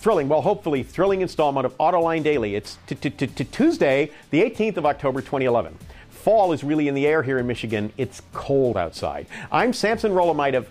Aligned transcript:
thrilling, 0.00 0.28
well, 0.28 0.40
hopefully 0.40 0.82
thrilling 0.82 1.20
installment 1.20 1.66
of 1.66 1.76
Autoline 1.76 2.22
Daily. 2.22 2.54
It's 2.54 2.78
Tuesday, 2.86 4.10
the 4.30 4.42
18th 4.42 4.78
of 4.78 4.86
October, 4.86 5.20
2011. 5.20 5.76
Fall 6.08 6.52
is 6.52 6.64
really 6.64 6.88
in 6.88 6.94
the 6.94 7.06
air 7.06 7.22
here 7.22 7.38
in 7.38 7.46
Michigan. 7.46 7.92
It's 7.98 8.22
cold 8.32 8.78
outside. 8.78 9.26
I'm 9.52 9.72
Samson 9.72 10.12
Rolomite 10.12 10.56
of. 10.56 10.68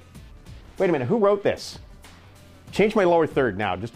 Wait 0.79 0.89
a 0.89 0.91
minute, 0.91 1.07
who 1.07 1.17
wrote 1.17 1.43
this? 1.43 1.77
Change 2.71 2.95
my 2.95 3.03
lower 3.03 3.27
third 3.27 3.57
now. 3.57 3.75
Just 3.75 3.93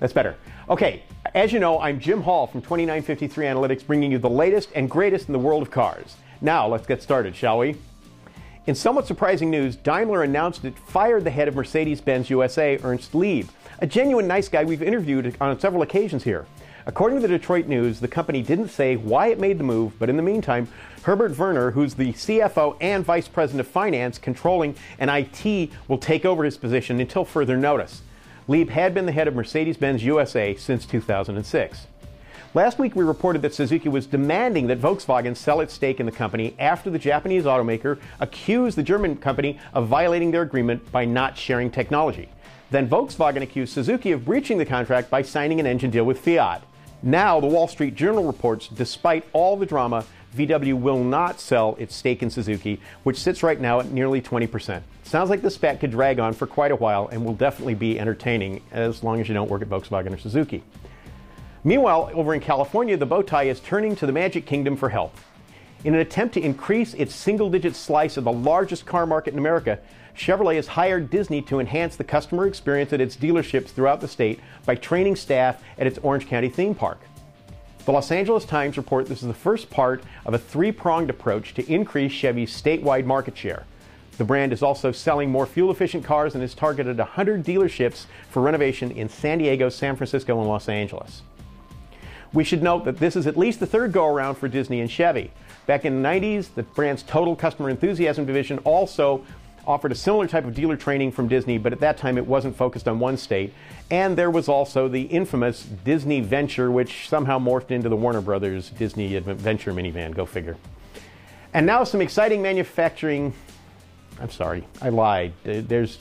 that's 0.00 0.12
better. 0.12 0.36
Okay, 0.70 1.02
as 1.34 1.52
you 1.52 1.58
know, 1.58 1.78
I'm 1.78 2.00
Jim 2.00 2.22
Hall 2.22 2.46
from 2.46 2.62
2953 2.62 3.46
Analytics, 3.46 3.86
bringing 3.86 4.10
you 4.10 4.18
the 4.18 4.30
latest 4.30 4.70
and 4.74 4.88
greatest 4.88 5.28
in 5.28 5.32
the 5.32 5.38
world 5.38 5.62
of 5.62 5.70
cars. 5.70 6.16
Now, 6.40 6.66
let's 6.66 6.86
get 6.86 7.02
started, 7.02 7.36
shall 7.36 7.58
we? 7.58 7.76
In 8.66 8.74
somewhat 8.74 9.06
surprising 9.06 9.50
news, 9.50 9.76
Daimler 9.76 10.22
announced 10.22 10.64
it 10.64 10.78
fired 10.78 11.24
the 11.24 11.30
head 11.30 11.48
of 11.48 11.54
Mercedes 11.54 12.00
Benz 12.00 12.30
USA, 12.30 12.78
Ernst 12.82 13.14
Lieb, 13.14 13.50
a 13.80 13.86
genuine 13.86 14.26
nice 14.26 14.48
guy 14.48 14.64
we've 14.64 14.82
interviewed 14.82 15.36
on 15.38 15.60
several 15.60 15.82
occasions 15.82 16.24
here. 16.24 16.46
According 16.86 17.20
to 17.20 17.22
the 17.28 17.36
Detroit 17.36 17.66
News, 17.66 18.00
the 18.00 18.08
company 18.08 18.40
didn't 18.40 18.68
say 18.68 18.96
why 18.96 19.26
it 19.26 19.38
made 19.38 19.58
the 19.58 19.64
move, 19.64 19.98
but 19.98 20.08
in 20.08 20.16
the 20.16 20.22
meantime, 20.22 20.68
Herbert 21.02 21.36
Werner, 21.36 21.72
who's 21.72 21.92
the 21.92 22.14
CFO 22.14 22.78
and 22.80 23.04
Vice 23.04 23.28
President 23.28 23.60
of 23.60 23.68
Finance, 23.68 24.16
Controlling, 24.16 24.76
and 24.98 25.10
IT, 25.10 25.70
will 25.86 25.98
take 25.98 26.24
over 26.24 26.42
his 26.42 26.56
position 26.56 27.00
until 27.00 27.26
further 27.26 27.58
notice. 27.58 28.00
Lieb 28.48 28.70
had 28.70 28.94
been 28.94 29.04
the 29.04 29.12
head 29.12 29.28
of 29.28 29.34
Mercedes 29.34 29.76
Benz 29.76 30.02
USA 30.04 30.54
since 30.54 30.86
2006. 30.86 31.86
Last 32.54 32.78
week, 32.78 32.94
we 32.94 33.02
reported 33.02 33.42
that 33.42 33.52
Suzuki 33.52 33.88
was 33.88 34.06
demanding 34.06 34.68
that 34.68 34.80
Volkswagen 34.80 35.36
sell 35.36 35.58
its 35.58 35.74
stake 35.74 35.98
in 35.98 36.06
the 36.06 36.12
company 36.12 36.54
after 36.60 36.88
the 36.88 37.00
Japanese 37.00 37.46
automaker 37.46 37.98
accused 38.20 38.78
the 38.78 38.82
German 38.84 39.16
company 39.16 39.58
of 39.72 39.88
violating 39.88 40.30
their 40.30 40.42
agreement 40.42 40.92
by 40.92 41.04
not 41.04 41.36
sharing 41.36 41.68
technology. 41.68 42.28
Then 42.70 42.88
Volkswagen 42.88 43.42
accused 43.42 43.72
Suzuki 43.72 44.12
of 44.12 44.24
breaching 44.24 44.58
the 44.58 44.64
contract 44.64 45.10
by 45.10 45.22
signing 45.22 45.58
an 45.58 45.66
engine 45.66 45.90
deal 45.90 46.04
with 46.04 46.20
Fiat. 46.20 46.62
Now, 47.02 47.40
the 47.40 47.48
Wall 47.48 47.66
Street 47.66 47.96
Journal 47.96 48.22
reports 48.22 48.68
despite 48.68 49.24
all 49.32 49.56
the 49.56 49.66
drama, 49.66 50.04
VW 50.36 50.74
will 50.74 51.02
not 51.02 51.40
sell 51.40 51.74
its 51.80 51.96
stake 51.96 52.22
in 52.22 52.30
Suzuki, 52.30 52.80
which 53.02 53.18
sits 53.18 53.42
right 53.42 53.60
now 53.60 53.80
at 53.80 53.90
nearly 53.90 54.22
20%. 54.22 54.80
Sounds 55.02 55.28
like 55.28 55.42
the 55.42 55.50
spat 55.50 55.80
could 55.80 55.90
drag 55.90 56.20
on 56.20 56.32
for 56.32 56.46
quite 56.46 56.70
a 56.70 56.76
while 56.76 57.08
and 57.08 57.24
will 57.24 57.34
definitely 57.34 57.74
be 57.74 57.98
entertaining 57.98 58.62
as 58.70 59.02
long 59.02 59.20
as 59.20 59.26
you 59.26 59.34
don't 59.34 59.50
work 59.50 59.62
at 59.62 59.68
Volkswagen 59.68 60.14
or 60.14 60.18
Suzuki. 60.18 60.62
Meanwhile, 61.66 62.10
over 62.12 62.34
in 62.34 62.40
California, 62.40 62.94
the 62.94 63.06
bow 63.06 63.22
tie 63.22 63.44
is 63.44 63.58
turning 63.58 63.96
to 63.96 64.04
the 64.04 64.12
Magic 64.12 64.44
Kingdom 64.44 64.76
for 64.76 64.90
help. 64.90 65.16
In 65.82 65.94
an 65.94 66.00
attempt 66.00 66.34
to 66.34 66.40
increase 66.42 66.92
its 66.92 67.14
single 67.14 67.48
digit 67.48 67.74
slice 67.74 68.18
of 68.18 68.24
the 68.24 68.32
largest 68.32 68.84
car 68.84 69.06
market 69.06 69.32
in 69.32 69.38
America, 69.38 69.78
Chevrolet 70.14 70.56
has 70.56 70.66
hired 70.66 71.08
Disney 71.08 71.40
to 71.42 71.60
enhance 71.60 71.96
the 71.96 72.04
customer 72.04 72.46
experience 72.46 72.92
at 72.92 73.00
its 73.00 73.16
dealerships 73.16 73.68
throughout 73.68 74.02
the 74.02 74.08
state 74.08 74.40
by 74.66 74.74
training 74.74 75.16
staff 75.16 75.62
at 75.78 75.86
its 75.86 75.98
Orange 76.02 76.28
County 76.28 76.50
theme 76.50 76.74
park. 76.74 77.00
The 77.86 77.92
Los 77.92 78.10
Angeles 78.10 78.44
Times 78.44 78.76
report 78.76 79.06
this 79.06 79.22
is 79.22 79.28
the 79.28 79.34
first 79.34 79.70
part 79.70 80.04
of 80.26 80.34
a 80.34 80.38
three 80.38 80.70
pronged 80.70 81.08
approach 81.08 81.54
to 81.54 81.72
increase 81.72 82.12
Chevy's 82.12 82.50
statewide 82.50 83.06
market 83.06 83.36
share. 83.36 83.64
The 84.18 84.24
brand 84.24 84.52
is 84.52 84.62
also 84.62 84.92
selling 84.92 85.30
more 85.30 85.46
fuel 85.46 85.70
efficient 85.70 86.04
cars 86.04 86.34
and 86.34 86.42
has 86.42 86.54
targeted 86.54 86.98
100 86.98 87.42
dealerships 87.42 88.04
for 88.28 88.42
renovation 88.42 88.90
in 88.90 89.08
San 89.08 89.38
Diego, 89.38 89.70
San 89.70 89.96
Francisco, 89.96 90.38
and 90.38 90.48
Los 90.48 90.68
Angeles. 90.68 91.22
We 92.34 92.42
should 92.44 92.62
note 92.62 92.84
that 92.84 92.98
this 92.98 93.14
is 93.14 93.28
at 93.28 93.36
least 93.36 93.60
the 93.60 93.66
third 93.66 93.92
go 93.92 94.06
around 94.06 94.34
for 94.34 94.48
Disney 94.48 94.80
and 94.80 94.90
Chevy. 94.90 95.30
Back 95.66 95.84
in 95.84 96.02
the 96.02 96.08
90s, 96.08 96.52
the 96.54 96.64
brand's 96.64 97.04
Total 97.04 97.36
Customer 97.36 97.70
Enthusiasm 97.70 98.26
division 98.26 98.58
also 98.58 99.24
offered 99.66 99.92
a 99.92 99.94
similar 99.94 100.26
type 100.26 100.44
of 100.44 100.52
dealer 100.52 100.76
training 100.76 101.12
from 101.12 101.28
Disney, 101.28 101.56
but 101.58 101.72
at 101.72 101.80
that 101.80 101.96
time 101.96 102.18
it 102.18 102.26
wasn't 102.26 102.54
focused 102.54 102.88
on 102.88 102.98
one 102.98 103.16
state. 103.16 103.54
And 103.90 104.18
there 104.18 104.30
was 104.30 104.48
also 104.48 104.88
the 104.88 105.02
infamous 105.02 105.62
Disney 105.62 106.20
Venture, 106.20 106.70
which 106.70 107.08
somehow 107.08 107.38
morphed 107.38 107.70
into 107.70 107.88
the 107.88 107.96
Warner 107.96 108.20
Brothers 108.20 108.70
Disney 108.70 109.16
Venture 109.18 109.72
minivan. 109.72 110.14
Go 110.14 110.26
figure. 110.26 110.56
And 111.54 111.64
now 111.64 111.84
some 111.84 112.02
exciting 112.02 112.42
manufacturing. 112.42 113.32
I'm 114.20 114.30
sorry, 114.30 114.66
I 114.82 114.88
lied. 114.88 115.32
There's 115.44 115.98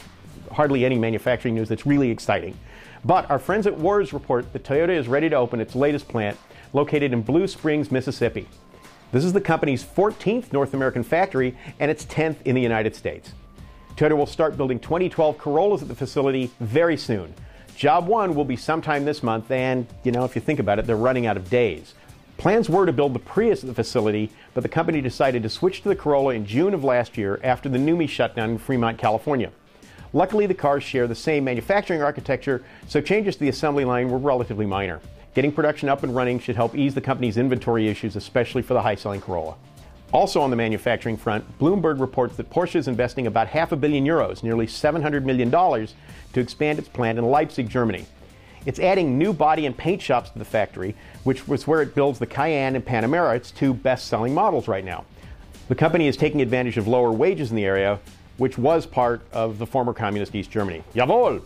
hardly 0.51 0.83
any 0.83 0.97
manufacturing 0.97 1.55
news 1.55 1.69
that's 1.69 1.85
really 1.85 2.09
exciting. 2.09 2.57
But 3.05 3.29
our 3.29 3.39
friends 3.39 3.67
at 3.67 3.77
Ward's 3.77 4.13
report 4.13 4.53
that 4.53 4.63
Toyota 4.63 4.97
is 4.97 5.07
ready 5.07 5.29
to 5.29 5.35
open 5.35 5.59
its 5.59 5.75
latest 5.75 6.07
plant 6.07 6.37
located 6.71 7.11
in 7.11 7.21
Blue 7.21 7.47
Springs, 7.47 7.91
Mississippi. 7.91 8.47
This 9.11 9.25
is 9.25 9.33
the 9.33 9.41
company's 9.41 9.83
14th 9.83 10.53
North 10.53 10.73
American 10.73 11.03
factory 11.03 11.57
and 11.79 11.91
its 11.91 12.05
10th 12.05 12.37
in 12.45 12.55
the 12.55 12.61
United 12.61 12.95
States. 12.95 13.33
Toyota 13.95 14.17
will 14.17 14.25
start 14.25 14.57
building 14.57 14.79
2012 14.79 15.37
Corollas 15.37 15.81
at 15.81 15.87
the 15.87 15.95
facility 15.95 16.49
very 16.59 16.97
soon. 16.97 17.33
Job 17.75 18.07
one 18.07 18.35
will 18.35 18.45
be 18.45 18.55
sometime 18.55 19.03
this 19.03 19.21
month, 19.21 19.51
and, 19.51 19.85
you 20.03 20.11
know, 20.11 20.23
if 20.23 20.35
you 20.35 20.41
think 20.41 20.59
about 20.59 20.79
it, 20.79 20.87
they're 20.87 20.95
running 20.95 21.25
out 21.25 21.37
of 21.37 21.49
days. 21.49 21.93
Plans 22.37 22.69
were 22.69 22.85
to 22.85 22.93
build 22.93 23.13
the 23.13 23.19
Prius 23.19 23.63
at 23.63 23.67
the 23.67 23.75
facility, 23.75 24.31
but 24.53 24.63
the 24.63 24.69
company 24.69 25.01
decided 25.01 25.43
to 25.43 25.49
switch 25.49 25.81
to 25.81 25.89
the 25.89 25.95
Corolla 25.95 26.33
in 26.33 26.45
June 26.45 26.73
of 26.73 26.83
last 26.83 27.17
year 27.17 27.39
after 27.43 27.69
the 27.69 27.77
NUMMI 27.77 28.09
shutdown 28.09 28.51
in 28.51 28.57
Fremont, 28.57 28.97
California. 28.97 29.51
Luckily, 30.15 30.45
the 30.45 30.53
cars 30.53 30.83
share 30.83 31.07
the 31.07 31.15
same 31.15 31.43
manufacturing 31.43 32.03
architecture, 32.03 32.63
so 32.87 33.01
changes 33.01 33.35
to 33.35 33.41
the 33.41 33.49
assembly 33.49 33.83
line 33.83 34.09
were 34.09 34.19
relatively 34.19 34.67
minor. 34.67 35.01
Getting 35.33 35.51
production 35.51 35.89
up 35.89 36.03
and 36.03 36.15
running 36.15 36.39
should 36.39 36.55
help 36.55 36.75
ease 36.75 36.93
the 36.93 37.01
company's 37.01 37.37
inventory 37.37 37.87
issues, 37.87 38.15
especially 38.15 38.61
for 38.61 38.75
the 38.75 38.81
high 38.83 38.93
selling 38.93 39.21
Corolla. 39.21 39.55
Also 40.11 40.39
on 40.39 40.51
the 40.51 40.55
manufacturing 40.55 41.17
front, 41.17 41.43
Bloomberg 41.57 41.99
reports 41.99 42.35
that 42.35 42.51
Porsche 42.51 42.75
is 42.75 42.87
investing 42.87 43.25
about 43.25 43.47
half 43.47 43.71
a 43.71 43.75
billion 43.75 44.05
euros, 44.05 44.43
nearly 44.43 44.67
$700 44.67 45.23
million, 45.23 45.49
to 45.49 46.39
expand 46.39 46.77
its 46.77 46.87
plant 46.87 47.17
in 47.17 47.25
Leipzig, 47.25 47.67
Germany. 47.67 48.05
It's 48.67 48.79
adding 48.79 49.17
new 49.17 49.33
body 49.33 49.65
and 49.65 49.75
paint 49.75 50.03
shops 50.03 50.29
to 50.29 50.37
the 50.37 50.45
factory, 50.45 50.95
which 51.23 51.47
was 51.47 51.65
where 51.65 51.81
it 51.81 51.95
builds 51.95 52.19
the 52.19 52.27
Cayenne 52.27 52.75
and 52.75 52.85
Panamera, 52.85 53.35
its 53.35 53.49
two 53.49 53.73
best 53.73 54.07
selling 54.07 54.35
models 54.35 54.67
right 54.67 54.85
now. 54.85 55.05
The 55.69 55.75
company 55.75 56.07
is 56.07 56.15
taking 56.15 56.43
advantage 56.43 56.77
of 56.77 56.87
lower 56.87 57.11
wages 57.11 57.49
in 57.49 57.55
the 57.55 57.65
area, 57.65 57.99
which 58.37 58.57
was 58.57 58.85
part 58.85 59.21
of 59.31 59.57
the 59.59 59.65
former 59.65 59.93
communist 59.93 60.35
East 60.35 60.51
Germany. 60.51 60.83
Jawohl! 60.93 61.41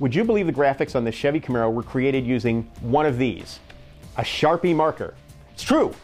Would 0.00 0.14
you 0.14 0.24
believe 0.24 0.46
the 0.46 0.52
graphics 0.52 0.94
on 0.94 1.04
the 1.04 1.12
Chevy 1.12 1.40
Camaro 1.40 1.72
were 1.72 1.82
created 1.82 2.24
using 2.24 2.62
one 2.80 3.04
of 3.04 3.18
these? 3.18 3.58
A 4.16 4.22
Sharpie 4.22 4.74
marker. 4.74 5.14
It's 5.52 5.62
true! 5.62 5.94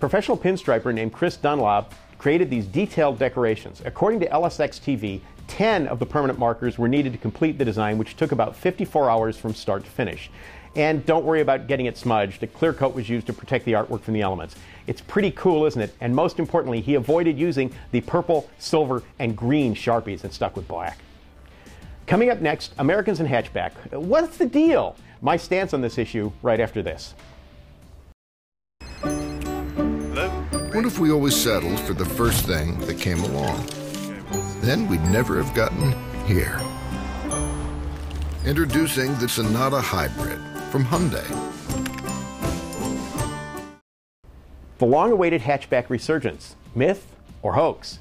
Professional 0.00 0.36
pinstriper 0.36 0.92
named 0.92 1.12
Chris 1.12 1.36
Dunlop 1.36 1.94
created 2.18 2.48
these 2.48 2.66
detailed 2.66 3.18
decorations. 3.18 3.82
According 3.84 4.20
to 4.20 4.28
LSX 4.28 4.80
TV, 4.80 5.20
10 5.46 5.86
of 5.88 5.98
the 5.98 6.06
permanent 6.06 6.38
markers 6.38 6.78
were 6.78 6.88
needed 6.88 7.12
to 7.12 7.18
complete 7.18 7.58
the 7.58 7.64
design, 7.64 7.98
which 7.98 8.16
took 8.16 8.32
about 8.32 8.56
54 8.56 9.10
hours 9.10 9.36
from 9.36 9.54
start 9.54 9.84
to 9.84 9.90
finish. 9.90 10.30
And 10.76 11.06
don't 11.06 11.24
worry 11.24 11.40
about 11.40 11.68
getting 11.68 11.86
it 11.86 11.96
smudged. 11.96 12.42
A 12.42 12.48
clear 12.48 12.72
coat 12.72 12.94
was 12.94 13.08
used 13.08 13.26
to 13.28 13.32
protect 13.32 13.64
the 13.64 13.72
artwork 13.72 14.00
from 14.00 14.14
the 14.14 14.22
elements. 14.22 14.56
It's 14.86 15.00
pretty 15.00 15.30
cool, 15.30 15.66
isn't 15.66 15.80
it? 15.80 15.94
And 16.00 16.14
most 16.14 16.38
importantly, 16.38 16.80
he 16.80 16.94
avoided 16.94 17.38
using 17.38 17.72
the 17.92 18.00
purple, 18.00 18.50
silver, 18.58 19.02
and 19.18 19.36
green 19.36 19.74
Sharpies 19.74 20.24
and 20.24 20.32
stuck 20.32 20.56
with 20.56 20.66
black. 20.66 20.98
Coming 22.06 22.30
up 22.30 22.40
next, 22.40 22.74
Americans 22.78 23.20
in 23.20 23.26
Hatchback. 23.26 23.72
What's 23.92 24.36
the 24.36 24.46
deal? 24.46 24.96
My 25.22 25.36
stance 25.36 25.72
on 25.72 25.80
this 25.80 25.96
issue 25.96 26.32
right 26.42 26.60
after 26.60 26.82
this. 26.82 27.14
What 30.74 30.84
if 30.84 30.98
we 30.98 31.12
always 31.12 31.36
settled 31.36 31.78
for 31.80 31.94
the 31.94 32.04
first 32.04 32.46
thing 32.46 32.78
that 32.80 32.98
came 32.98 33.22
along? 33.22 33.64
Then 34.60 34.88
we'd 34.88 35.04
never 35.04 35.40
have 35.40 35.54
gotten 35.54 35.94
here. 36.26 36.60
Introducing 38.44 39.16
the 39.18 39.28
Sonata 39.28 39.80
Hybrid 39.80 40.40
from 40.74 40.86
Hyundai. 40.86 41.24
The 44.78 44.84
long 44.84 45.12
awaited 45.12 45.42
hatchback 45.42 45.88
resurgence 45.88 46.56
myth 46.74 47.14
or 47.42 47.52
hoax? 47.52 48.00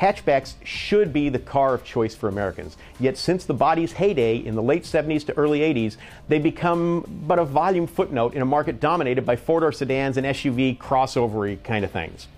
Hatchbacks 0.00 0.54
should 0.62 1.12
be 1.12 1.28
the 1.28 1.40
car 1.40 1.74
of 1.74 1.82
choice 1.82 2.14
for 2.14 2.28
Americans. 2.28 2.76
Yet, 3.00 3.18
since 3.18 3.44
the 3.44 3.52
body's 3.52 3.94
heyday 3.94 4.36
in 4.36 4.54
the 4.54 4.62
late 4.62 4.84
70s 4.84 5.26
to 5.26 5.36
early 5.36 5.58
80s, 5.58 5.96
they 6.28 6.38
become 6.38 7.04
but 7.26 7.40
a 7.40 7.44
volume 7.44 7.88
footnote 7.88 8.32
in 8.34 8.42
a 8.42 8.46
market 8.46 8.78
dominated 8.78 9.26
by 9.26 9.34
four 9.34 9.58
door 9.58 9.72
sedans 9.72 10.16
and 10.16 10.24
SUV 10.24 10.78
crossovery 10.78 11.60
kind 11.64 11.84
of 11.84 11.90
things. 11.90 12.28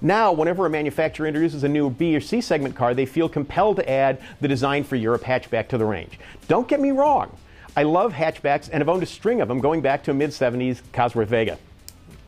Now, 0.00 0.30
whenever 0.30 0.64
a 0.64 0.70
manufacturer 0.70 1.26
introduces 1.26 1.64
a 1.64 1.68
new 1.68 1.90
B 1.90 2.14
or 2.14 2.20
C 2.20 2.40
segment 2.40 2.76
car, 2.76 2.94
they 2.94 3.06
feel 3.06 3.28
compelled 3.28 3.78
to 3.78 3.90
add 3.90 4.22
the 4.40 4.46
design 4.46 4.84
for 4.84 4.94
Europe 4.94 5.22
hatchback 5.22 5.66
to 5.70 5.78
the 5.78 5.86
range. 5.86 6.20
Don't 6.46 6.68
get 6.68 6.78
me 6.78 6.92
wrong. 6.92 7.36
I 7.74 7.84
love 7.84 8.12
hatchbacks 8.12 8.68
and 8.70 8.80
have 8.80 8.88
owned 8.90 9.02
a 9.02 9.06
string 9.06 9.40
of 9.40 9.48
them 9.48 9.60
going 9.60 9.80
back 9.80 10.04
to 10.04 10.10
a 10.10 10.14
mid 10.14 10.30
70s 10.30 10.82
Cosworth 10.92 11.28
Vega. 11.28 11.58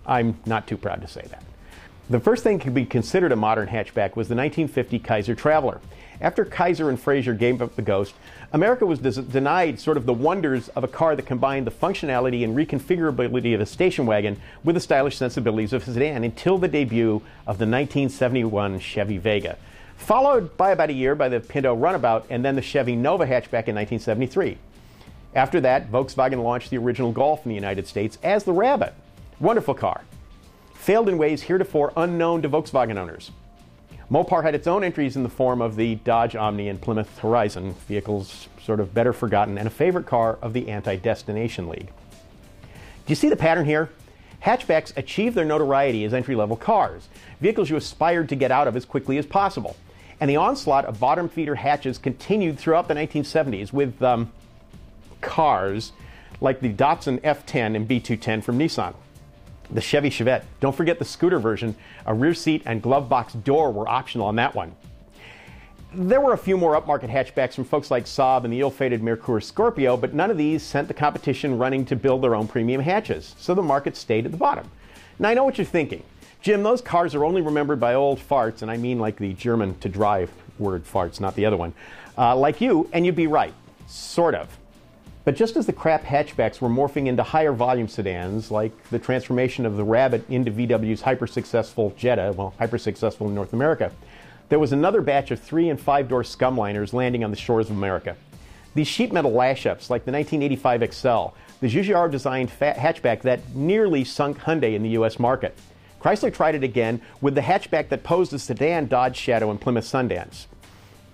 I'm 0.07 0.39
not 0.47 0.67
too 0.67 0.79
proud 0.79 1.03
to 1.03 1.09
say 1.09 1.23
that. 1.31 1.43
The 2.09 2.21
first 2.21 2.43
thing 2.43 2.59
to 2.61 2.71
be 2.71 2.87
considered 2.87 3.31
a 3.31 3.37
modern 3.37 3.69
hatchback 3.69 4.17
was 4.17 4.29
the 4.29 4.35
1950 4.35 4.99
Kaiser 5.01 5.35
Traveler. 5.35 5.81
After 6.21 6.47
Kaiser 6.47 6.89
and 6.89 6.99
Frazer 6.99 7.35
gave 7.35 7.61
up 7.61 7.77
the 7.77 7.83
Ghost, 7.83 8.15
America 8.53 8.87
was 8.87 9.01
des- 9.01 9.21
denied 9.21 9.81
sort 9.81 9.99
of 9.99 10.07
the 10.07 10.15
wonders 10.15 10.69
of 10.71 10.85
a 10.85 10.89
car 10.89 11.15
that 11.17 11.27
combined 11.27 11.67
the 11.67 11.71
functionality 11.71 12.43
and 12.43 12.57
reconfigurability 12.57 13.55
of 13.55 13.61
a 13.61 13.67
station 13.67 14.07
wagon 14.07 14.41
with 14.63 14.77
the 14.77 14.81
stylish 14.81 15.17
sensibilities 15.19 15.75
of 15.75 15.87
a 15.87 15.93
sedan 15.93 16.25
until 16.25 16.57
the 16.57 16.69
debut 16.69 17.17
of 17.47 17.59
the 17.59 17.67
1971 17.67 18.79
Chevy 18.79 19.19
Vega, 19.19 19.59
followed 19.97 20.57
by 20.57 20.71
about 20.71 20.91
a 20.91 20.95
year 20.95 21.15
by 21.15 21.29
the 21.29 21.41
Pinto 21.41 21.75
Runabout 21.75 22.27
and 22.31 22.43
then 22.43 22.55
the 22.55 22.63
Chevy 22.63 22.97
Nova 22.97 23.27
hatchback 23.27 23.69
in 23.69 23.75
1973. 23.75 24.57
After 25.35 25.61
that, 25.63 25.91
Volkswagen 25.91 26.43
launched 26.43 26.71
the 26.71 26.79
original 26.79 27.11
Golf 27.11 27.45
in 27.45 27.49
the 27.49 27.57
United 27.57 27.89
States 27.89 28.19
as 28.23 28.45
the 28.45 28.53
Rabbit. 28.53 28.95
Wonderful 29.41 29.75
car. 29.75 30.03
Failed 30.75 31.09
in 31.09 31.19
ways 31.19 31.43
heretofore 31.43 31.93
unknown 31.97 32.43
to 32.43 32.49
Volkswagen 32.49 32.97
owners. 32.97 33.33
Mopar 34.11 34.43
had 34.45 34.55
its 34.55 34.67
own 34.67 34.85
entries 34.85 35.17
in 35.17 35.23
the 35.23 35.29
form 35.29 35.61
of 35.61 35.77
the 35.77 35.97
Dodge 35.97 36.37
Omni 36.37 36.69
and 36.69 36.81
Plymouth 36.81 37.19
Horizon, 37.19 37.75
vehicles 37.89 38.49
sort 38.63 38.79
of 38.79 38.95
better 38.95 39.13
forgotten, 39.13 39.59
and 39.59 39.67
a 39.67 39.71
favorite 39.71 40.07
car 40.07 40.39
of 40.41 40.53
the 40.53 40.69
Anti 40.69 40.97
Destination 40.97 41.69
League. 41.69 41.89
Do 41.89 43.11
you 43.11 43.17
see 43.17 43.29
the 43.29 43.37
pattern 43.37 43.65
here? 43.65 43.91
Hatchbacks 44.45 44.97
achieved 44.97 45.35
their 45.35 45.45
notoriety 45.45 46.05
as 46.05 46.13
entry 46.13 46.35
level 46.35 46.57
cars, 46.57 47.09
vehicles 47.41 47.71
you 47.71 47.77
aspired 47.77 48.29
to 48.29 48.37
get 48.37 48.53
out 48.53 48.69
of 48.69 48.77
as 48.77 48.85
quickly 48.85 49.17
as 49.17 49.25
possible. 49.25 49.75
And 50.21 50.29
the 50.31 50.37
onslaught 50.37 50.85
of 50.85 51.01
bottom 51.01 51.29
feeder 51.29 51.55
hatches 51.55 51.99
continued 51.99 52.59
throughout 52.59 52.87
the 52.87 52.95
1970s 52.95 53.73
with 53.73 54.01
um, 54.03 54.31
cars 55.25 55.93
like 56.41 56.61
the 56.61 56.73
Datsun 56.73 57.21
F10 57.21 57.75
and 57.75 57.89
B210 57.89 58.45
from 58.45 58.59
Nissan 58.59 58.95
the 59.71 59.81
Chevy 59.81 60.11
Chevette. 60.11 60.45
Don't 60.61 60.75
forget 60.75 60.99
the 60.99 61.05
scooter 61.05 61.39
version. 61.39 61.75
A 62.07 62.15
rear 62.15 62.35
seat 62.35 62.63
and 62.67 62.83
glove 62.83 63.09
box 63.09 63.33
door 63.35 63.73
were 63.73 63.89
optional 63.89 64.27
on 64.27 64.37
that 64.37 64.55
one. 64.55 64.75
There 65.93 66.21
were 66.21 66.33
a 66.33 66.39
few 66.39 66.57
more 66.57 66.81
upmarket 66.81 67.09
hatchbacks 67.09 67.55
from 67.55 67.65
folks 67.65 67.91
like 67.91 68.05
Saab 68.05 68.45
and 68.45 68.53
the 68.53 68.61
ill-fated 68.61 69.01
Merkur 69.01 69.43
Scorpio, 69.43 69.97
but 69.97 70.13
none 70.13 70.31
of 70.31 70.37
these 70.37 70.63
sent 70.63 70.89
the 70.89 70.95
competition 70.95 71.57
running 71.57 71.85
to 71.87 71.95
build 71.95 72.23
their 72.23 72.35
own 72.35 72.49
premium 72.49 72.81
hatches, 72.81 73.35
so 73.39 73.55
the 73.55 73.63
market 73.63 73.97
stayed 73.97 74.25
at 74.25 74.33
the 74.33 74.37
bottom. 74.37 74.69
Now 75.21 75.29
I 75.29 75.35
know 75.35 75.45
what 75.45 75.57
you're 75.57 75.65
thinking. 75.65 76.03
Jim, 76.41 76.65
those 76.65 76.81
cars 76.81 77.15
are 77.15 77.25
only 77.25 77.43
remembered 77.43 77.79
by 77.79 77.95
old 77.95 78.19
farts, 78.19 78.63
and 78.63 78.71
I 78.71 78.77
mean 78.77 78.99
like 78.99 79.17
the 79.17 79.35
German 79.35 79.79
to 79.79 79.89
drive 79.89 80.33
word 80.59 80.85
farts, 80.85 81.21
not 81.21 81.37
the 81.37 81.47
other 81.47 81.57
one, 81.57 81.73
uh, 82.19 82.35
like 82.37 82.61
you, 82.61 82.91
and 82.93 83.07
you'd 83.07 83.15
be 83.15 83.29
right. 83.29 83.55
Sort 83.87 84.35
of. 84.35 84.49
But 85.25 85.37
just 85.37 85.57
as 85.57 85.65
the 85.65 85.73
crap 85.73 86.05
hatchbacks 86.05 86.61
were 86.61 86.69
morphing 86.69 87.07
into 87.07 87.23
higher 87.23 87.53
volume 87.53 87.89
sedans, 87.89 88.51
like 88.51 88.73
the 88.91 88.99
transformation 88.99 89.65
of 89.65 89.77
the 89.77 89.85
Rabbit 89.85 90.29
into 90.29 90.51
VW's 90.51 91.01
hyper 91.01 91.27
successful 91.27 91.95
Jetta, 91.97 92.35
well, 92.37 92.53
hyper 92.59 92.77
successful 92.77 93.29
in 93.29 93.35
North 93.35 93.55
America, 93.55 93.91
there 94.51 94.59
was 94.59 94.73
another 94.73 95.01
batch 95.01 95.31
of 95.31 95.41
three 95.41 95.71
and 95.71 95.81
five 95.81 96.09
door 96.09 96.23
scumliners 96.23 96.93
landing 96.93 97.25
on 97.25 97.31
the 97.31 97.37
shores 97.37 97.71
of 97.71 97.77
America. 97.77 98.17
These 98.75 98.89
sheet 98.89 99.13
metal 99.13 99.33
lash 99.33 99.65
ups, 99.65 99.89
like 99.89 100.05
the 100.05 100.13
1985 100.13 100.83
Excel, 100.83 101.35
the 101.61 101.69
Giugiaro 101.69 102.11
designed 102.11 102.51
hatchback 102.51 103.23
that 103.23 103.55
nearly 103.55 104.05
sunk 104.05 104.39
Hyundai 104.41 104.75
in 104.75 104.83
the 104.83 104.91
US 104.91 105.19
market. 105.19 105.57
Chrysler 106.03 106.35
tried 106.35 106.55
it 106.55 106.63
again 106.63 107.01
with 107.23 107.35
the 107.35 107.41
hatchback 107.41 107.89
that 107.89 108.03
posed 108.03 108.35
as 108.35 108.43
sedan 108.43 108.89
Dodge 108.89 109.17
Shadow 109.17 109.51
and 109.51 109.59
Plymouth 109.59 109.87
Sundance. 109.87 110.47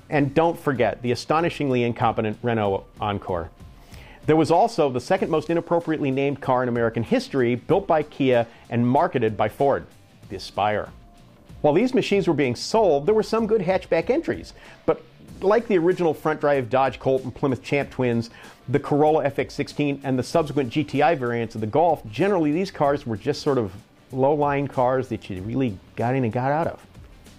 And 0.08 0.34
don't 0.34 0.58
forget 0.58 1.00
the 1.02 1.12
astonishingly 1.12 1.84
incompetent 1.84 2.38
Renault 2.42 2.86
Encore. 3.00 3.50
There 4.26 4.36
was 4.36 4.50
also 4.50 4.90
the 4.90 5.00
second 5.00 5.30
most 5.30 5.50
inappropriately 5.50 6.10
named 6.10 6.40
car 6.40 6.62
in 6.62 6.68
American 6.68 7.02
history, 7.02 7.54
built 7.54 7.86
by 7.86 8.02
Kia 8.02 8.46
and 8.68 8.86
marketed 8.86 9.36
by 9.36 9.48
Ford, 9.48 9.86
the 10.28 10.36
Aspire. 10.36 10.90
While 11.62 11.74
these 11.74 11.94
machines 11.94 12.28
were 12.28 12.34
being 12.34 12.54
sold, 12.54 13.06
there 13.06 13.14
were 13.14 13.22
some 13.22 13.46
good 13.46 13.60
hatchback 13.60 14.08
entries, 14.08 14.54
but 14.86 15.02
like 15.40 15.66
the 15.68 15.78
original 15.78 16.14
front 16.14 16.40
drive 16.40 16.70
Dodge 16.70 16.98
Colt 16.98 17.24
and 17.24 17.34
Plymouth 17.34 17.62
Champ 17.62 17.90
twins, 17.90 18.30
the 18.68 18.78
Corolla 18.78 19.28
FX16, 19.30 20.00
and 20.04 20.18
the 20.18 20.22
subsequent 20.22 20.70
GTI 20.70 21.18
variants 21.18 21.54
of 21.54 21.60
the 21.60 21.66
Golf, 21.66 22.06
generally 22.10 22.52
these 22.52 22.70
cars 22.70 23.06
were 23.06 23.16
just 23.16 23.42
sort 23.42 23.58
of 23.58 23.72
low 24.12 24.34
line 24.34 24.68
cars 24.68 25.08
that 25.08 25.28
you 25.30 25.42
really 25.42 25.78
got 25.96 26.14
in 26.14 26.24
and 26.24 26.32
got 26.32 26.52
out 26.52 26.66
of. 26.66 26.86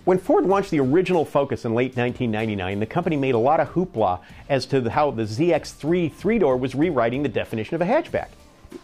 When 0.04 0.18
Ford 0.18 0.48
launched 0.48 0.72
the 0.72 0.80
original 0.80 1.26
Focus 1.26 1.64
in 1.64 1.76
late 1.76 1.96
1999, 1.96 2.80
the 2.80 2.88
company 2.88 3.16
made 3.16 3.36
a 3.36 3.40
lot 3.40 3.60
of 3.60 3.70
hoopla 3.70 4.20
as 4.50 4.66
to 4.68 4.90
how 4.90 5.12
the 5.12 5.24
ZX3 5.24 6.12
three 6.12 6.40
door 6.40 6.58
was 6.58 6.74
rewriting 6.74 7.22
the 7.22 7.30
definition 7.30 7.76
of 7.76 7.82
a 7.82 7.86
hatchback 7.86 8.30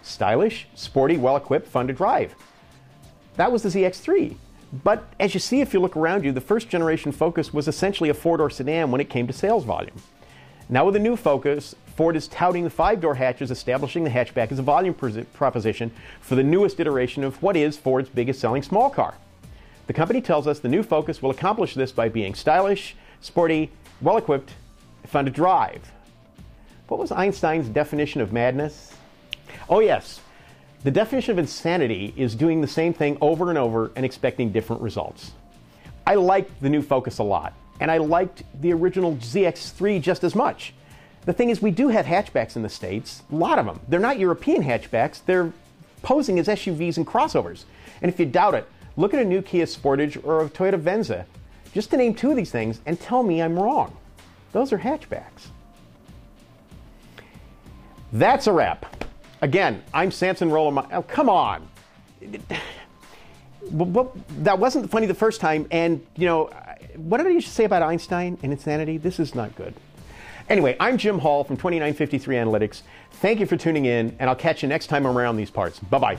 stylish, 0.04 0.68
sporty, 0.75 1.18
well 1.18 1.38
equipped, 1.38 1.66
fun 1.66 1.88
to 1.88 1.94
drive. 1.94 2.36
That 3.38 3.52
was 3.52 3.64
the 3.64 3.69
ZX3. 3.69 4.36
But 4.84 5.08
as 5.19 5.34
you 5.34 5.40
see 5.40 5.62
if 5.62 5.74
you 5.74 5.80
look 5.80 5.96
around 5.96 6.24
you, 6.24 6.31
the 6.31 6.42
first 6.42 6.69
generation 6.69 7.12
Focus 7.12 7.54
was 7.54 7.68
essentially 7.68 8.10
a 8.10 8.14
four 8.14 8.38
door 8.38 8.52
sedan 8.52 8.92
when 8.92 9.02
it 9.02 9.10
came 9.10 9.25
to 9.25 9.34
sales 9.34 9.64
volume. 9.64 9.96
Now, 10.69 10.86
with 10.86 10.94
the 10.94 11.00
new 11.00 11.16
Focus, 11.16 11.74
Ford 11.96 12.16
is 12.16 12.28
touting 12.28 12.64
the 12.64 12.69
five 12.69 13.02
door 13.02 13.16
hatches, 13.16 13.50
establishing 13.50 14.04
the 14.04 14.10
hatchback 14.12 14.52
as 14.52 14.60
a 14.60 14.64
volume 14.64 14.94
proposition 14.94 15.90
for 16.19 16.36
the 16.36 16.44
newest 16.44 16.80
iteration 16.80 17.24
of 17.24 17.42
what 17.42 17.56
is 17.56 17.75
Ford's 17.75 18.10
biggest 18.10 18.40
selling 18.40 18.62
small 18.62 18.92
car. 18.92 19.16
The 19.88 19.94
company 19.94 20.22
tells 20.22 20.48
us 20.48 20.60
the 20.60 20.68
new 20.68 20.84
Focus 20.84 21.22
will 21.22 21.31
accomplish 21.31 21.74
this 21.74 21.94
by 21.94 22.10
being 22.10 22.36
stylish, 22.36 22.95
sporty, 23.22 23.72
well 24.01 24.18
equipped, 24.18 24.51
fun 25.06 25.25
to 25.25 25.31
drive. 25.31 25.92
What 26.89 27.00
was 27.00 27.12
Einstein's 27.12 27.69
definition 27.69 28.19
of 28.19 28.34
madness? 28.34 28.94
Oh, 29.69 29.80
yes. 29.80 30.19
The 30.84 30.92
definition 30.92 31.31
of 31.31 31.39
insanity 31.39 32.13
is 32.18 32.36
doing 32.36 32.62
the 32.62 32.68
same 32.68 32.94
thing 32.94 33.18
over 33.22 33.50
and 33.50 33.57
over 33.57 33.92
and 33.95 34.06
expecting 34.06 34.51
different 34.51 34.81
results. 34.81 35.31
I 36.06 36.16
liked 36.16 36.62
the 36.62 36.69
new 36.69 36.81
Focus 36.81 37.18
a 37.19 37.24
lot, 37.24 37.54
and 37.80 37.90
I 37.90 37.98
liked 37.98 38.44
the 38.62 38.74
original 38.74 39.16
ZX3 39.16 40.01
just 40.01 40.24
as 40.24 40.36
much. 40.36 40.74
The 41.25 41.33
thing 41.33 41.50
is, 41.50 41.62
we 41.62 41.72
do 41.72 41.90
have 41.90 42.06
hatchbacks 42.06 42.56
in 42.56 42.62
the 42.62 42.69
States, 42.69 43.24
a 43.31 43.36
lot 43.36 43.60
of 43.60 43.66
them. 43.66 43.80
They're 43.88 44.00
not 44.00 44.19
European 44.19 44.63
hatchbacks, 44.63 45.22
they're 45.25 45.51
posing 46.04 46.40
as 46.40 46.48
SUVs 46.48 46.98
and 46.98 47.07
crossovers. 47.07 47.63
And 48.01 48.10
if 48.10 48.19
you 48.19 48.25
doubt 48.25 48.54
it, 48.54 48.68
Look 48.98 49.14
at 49.14 49.22
a 49.22 49.26
new 49.26 49.42
Kia 49.42 49.66
Sportage 49.66 50.20
or 50.26 50.44
a 50.44 50.50
Toyota 50.50 50.80
Venza, 50.80 51.26
just 51.74 51.92
to 51.92 51.98
name 51.98 52.16
two 52.16 52.32
of 52.32 52.36
these 52.36 52.52
things, 52.52 52.82
and 52.86 53.00
tell 53.00 53.24
me 53.24 53.42
I'm 53.42 53.58
wrong. 53.58 53.96
Those 54.52 54.74
are 54.74 54.80
hatchbacks. 54.80 55.48
That's 58.12 58.48
a 58.48 58.52
wrap. 58.52 59.06
Again, 59.42 59.84
I'm 59.94 60.12
Samson 60.12 60.50
Roller. 60.50 60.83
Oh, 60.92 61.04
come 61.04 61.30
on. 61.30 61.68
that 64.40 64.57
wasn't 64.57 64.90
funny 64.90 65.06
the 65.06 65.14
first 65.14 65.40
time, 65.40 65.68
and 65.69 66.04
you 66.16 66.26
know, 66.26 66.50
what 66.95 67.18
did 67.18 67.28
I 67.28 67.40
say 67.40 67.66
about 67.66 67.83
Einstein 67.83 68.40
and 68.42 68.52
insanity? 68.52 68.98
This 68.98 69.19
is 69.19 69.36
not 69.36 69.56
good. 69.56 69.76
Anyway, 70.50 70.76
I'm 70.80 70.98
Jim 70.98 71.19
Hall 71.19 71.44
from 71.44 71.57
2953 71.57 72.36
Analytics. 72.38 72.81
Thank 73.12 73.40
you 73.40 73.45
for 73.45 73.57
tuning 73.57 73.86
in, 73.86 74.16
and 74.19 74.30
I'll 74.30 74.36
catch 74.36 74.64
you 74.64 74.69
next 74.69 74.88
time 74.88 75.06
around 75.06 75.36
these 75.36 75.52
parts. 75.52 75.78
Bye 75.80 76.00
bye. 76.00 76.18